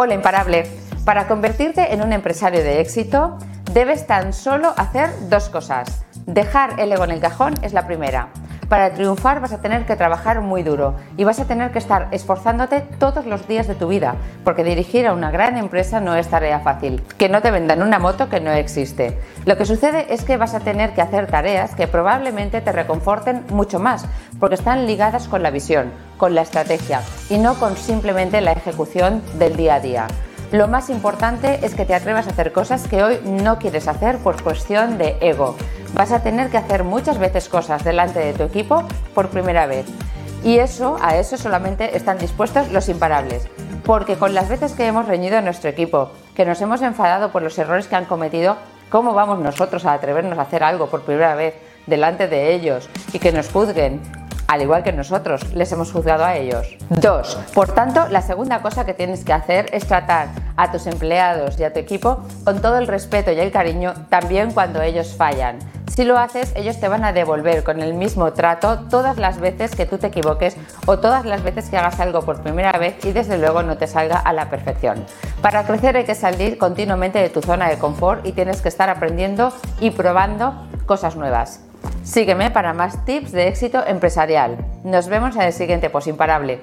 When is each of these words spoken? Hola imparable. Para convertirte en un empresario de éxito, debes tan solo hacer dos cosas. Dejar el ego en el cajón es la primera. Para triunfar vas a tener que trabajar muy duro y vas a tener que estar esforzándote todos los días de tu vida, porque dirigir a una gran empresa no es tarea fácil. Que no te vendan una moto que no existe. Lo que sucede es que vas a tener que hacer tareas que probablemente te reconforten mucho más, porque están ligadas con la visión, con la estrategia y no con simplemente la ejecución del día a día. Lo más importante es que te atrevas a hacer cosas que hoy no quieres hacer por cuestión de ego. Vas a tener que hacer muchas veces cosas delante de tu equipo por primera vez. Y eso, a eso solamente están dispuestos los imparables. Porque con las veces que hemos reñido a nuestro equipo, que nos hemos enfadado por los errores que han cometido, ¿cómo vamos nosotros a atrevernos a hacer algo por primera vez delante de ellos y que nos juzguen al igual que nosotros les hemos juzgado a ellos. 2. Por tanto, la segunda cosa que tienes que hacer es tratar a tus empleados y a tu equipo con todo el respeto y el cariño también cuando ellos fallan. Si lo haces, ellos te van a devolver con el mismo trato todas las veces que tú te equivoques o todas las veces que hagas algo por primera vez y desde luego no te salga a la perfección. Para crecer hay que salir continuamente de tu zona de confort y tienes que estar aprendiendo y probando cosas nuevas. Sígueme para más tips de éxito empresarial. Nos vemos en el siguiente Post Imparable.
Hola 0.00 0.14
imparable. 0.14 0.64
Para 1.04 1.26
convertirte 1.26 1.92
en 1.92 2.02
un 2.02 2.12
empresario 2.12 2.62
de 2.62 2.80
éxito, 2.80 3.36
debes 3.72 4.06
tan 4.06 4.32
solo 4.32 4.72
hacer 4.76 5.10
dos 5.28 5.48
cosas. 5.48 6.04
Dejar 6.24 6.78
el 6.78 6.92
ego 6.92 7.02
en 7.02 7.10
el 7.10 7.18
cajón 7.18 7.54
es 7.62 7.72
la 7.72 7.84
primera. 7.84 8.28
Para 8.68 8.90
triunfar 8.90 9.40
vas 9.40 9.52
a 9.52 9.62
tener 9.62 9.86
que 9.86 9.96
trabajar 9.96 10.42
muy 10.42 10.62
duro 10.62 10.94
y 11.16 11.24
vas 11.24 11.40
a 11.40 11.46
tener 11.46 11.70
que 11.70 11.78
estar 11.78 12.08
esforzándote 12.10 12.80
todos 12.98 13.24
los 13.24 13.48
días 13.48 13.66
de 13.66 13.74
tu 13.74 13.88
vida, 13.88 14.16
porque 14.44 14.62
dirigir 14.62 15.06
a 15.06 15.14
una 15.14 15.30
gran 15.30 15.56
empresa 15.56 16.00
no 16.00 16.14
es 16.14 16.28
tarea 16.28 16.60
fácil. 16.60 17.02
Que 17.16 17.30
no 17.30 17.40
te 17.40 17.50
vendan 17.50 17.82
una 17.82 17.98
moto 17.98 18.28
que 18.28 18.40
no 18.40 18.52
existe. 18.52 19.18
Lo 19.46 19.56
que 19.56 19.64
sucede 19.64 20.12
es 20.12 20.22
que 20.22 20.36
vas 20.36 20.52
a 20.52 20.60
tener 20.60 20.92
que 20.92 21.00
hacer 21.00 21.28
tareas 21.28 21.74
que 21.74 21.88
probablemente 21.88 22.60
te 22.60 22.72
reconforten 22.72 23.44
mucho 23.48 23.78
más, 23.78 24.04
porque 24.38 24.56
están 24.56 24.86
ligadas 24.86 25.28
con 25.28 25.42
la 25.42 25.50
visión, 25.50 25.90
con 26.18 26.34
la 26.34 26.42
estrategia 26.42 27.00
y 27.30 27.38
no 27.38 27.54
con 27.54 27.74
simplemente 27.74 28.42
la 28.42 28.52
ejecución 28.52 29.22
del 29.38 29.56
día 29.56 29.76
a 29.76 29.80
día. 29.80 30.06
Lo 30.52 30.66
más 30.66 30.88
importante 30.88 31.60
es 31.62 31.74
que 31.74 31.84
te 31.84 31.94
atrevas 31.94 32.26
a 32.26 32.30
hacer 32.30 32.52
cosas 32.52 32.88
que 32.88 33.02
hoy 33.02 33.20
no 33.24 33.58
quieres 33.58 33.86
hacer 33.86 34.18
por 34.18 34.42
cuestión 34.42 34.96
de 34.96 35.16
ego. 35.20 35.56
Vas 35.94 36.12
a 36.12 36.22
tener 36.22 36.50
que 36.50 36.58
hacer 36.58 36.84
muchas 36.84 37.18
veces 37.18 37.48
cosas 37.48 37.84
delante 37.84 38.20
de 38.20 38.32
tu 38.32 38.44
equipo 38.44 38.84
por 39.14 39.28
primera 39.28 39.66
vez. 39.66 39.86
Y 40.44 40.58
eso, 40.58 40.96
a 41.00 41.16
eso 41.16 41.36
solamente 41.36 41.96
están 41.96 42.18
dispuestos 42.18 42.70
los 42.70 42.88
imparables. 42.88 43.48
Porque 43.84 44.16
con 44.16 44.34
las 44.34 44.48
veces 44.48 44.72
que 44.72 44.86
hemos 44.86 45.08
reñido 45.08 45.38
a 45.38 45.42
nuestro 45.42 45.70
equipo, 45.70 46.10
que 46.34 46.44
nos 46.44 46.60
hemos 46.60 46.82
enfadado 46.82 47.32
por 47.32 47.42
los 47.42 47.58
errores 47.58 47.86
que 47.86 47.96
han 47.96 48.04
cometido, 48.04 48.56
¿cómo 48.90 49.14
vamos 49.14 49.38
nosotros 49.38 49.84
a 49.86 49.94
atrevernos 49.94 50.38
a 50.38 50.42
hacer 50.42 50.62
algo 50.62 50.88
por 50.88 51.02
primera 51.02 51.34
vez 51.34 51.54
delante 51.86 52.28
de 52.28 52.54
ellos 52.54 52.88
y 53.12 53.18
que 53.18 53.32
nos 53.32 53.50
juzguen 53.50 54.00
al 54.48 54.62
igual 54.62 54.82
que 54.82 54.92
nosotros 54.92 55.52
les 55.52 55.70
hemos 55.72 55.92
juzgado 55.92 56.24
a 56.24 56.36
ellos. 56.36 56.76
2. 56.88 57.38
Por 57.54 57.72
tanto, 57.74 58.08
la 58.08 58.22
segunda 58.22 58.62
cosa 58.62 58.86
que 58.86 58.94
tienes 58.94 59.22
que 59.22 59.34
hacer 59.34 59.66
es 59.72 59.86
tratar 59.86 60.28
a 60.56 60.72
tus 60.72 60.86
empleados 60.86 61.60
y 61.60 61.64
a 61.64 61.72
tu 61.72 61.78
equipo 61.78 62.24
con 62.44 62.60
todo 62.62 62.78
el 62.78 62.86
respeto 62.86 63.30
y 63.30 63.38
el 63.38 63.52
cariño 63.52 63.92
también 64.08 64.52
cuando 64.52 64.80
ellos 64.80 65.14
fallan. 65.14 65.58
Si 65.94 66.04
lo 66.04 66.18
haces, 66.18 66.52
ellos 66.54 66.78
te 66.78 66.88
van 66.88 67.04
a 67.04 67.12
devolver 67.12 67.64
con 67.64 67.80
el 67.80 67.94
mismo 67.94 68.32
trato 68.32 68.80
todas 68.90 69.18
las 69.18 69.40
veces 69.40 69.74
que 69.74 69.86
tú 69.86 69.98
te 69.98 70.08
equivoques 70.08 70.56
o 70.86 70.98
todas 70.98 71.24
las 71.24 71.42
veces 71.42 71.68
que 71.68 71.76
hagas 71.76 71.98
algo 72.00 72.22
por 72.22 72.40
primera 72.42 72.72
vez 72.72 73.04
y 73.04 73.12
desde 73.12 73.38
luego 73.38 73.62
no 73.62 73.76
te 73.76 73.86
salga 73.86 74.18
a 74.18 74.32
la 74.32 74.48
perfección. 74.48 75.04
Para 75.42 75.64
crecer 75.64 75.96
hay 75.96 76.04
que 76.04 76.14
salir 76.14 76.58
continuamente 76.58 77.18
de 77.18 77.30
tu 77.30 77.42
zona 77.42 77.68
de 77.68 77.78
confort 77.78 78.24
y 78.26 78.32
tienes 78.32 78.62
que 78.62 78.68
estar 78.68 78.88
aprendiendo 78.88 79.52
y 79.80 79.90
probando 79.90 80.54
cosas 80.86 81.16
nuevas. 81.16 81.60
Sígueme 82.02 82.50
para 82.50 82.72
más 82.72 83.04
tips 83.04 83.32
de 83.32 83.48
éxito 83.48 83.84
empresarial. 83.86 84.56
Nos 84.84 85.08
vemos 85.08 85.36
en 85.36 85.42
el 85.42 85.52
siguiente 85.52 85.90
Post 85.90 86.08
Imparable. 86.08 86.60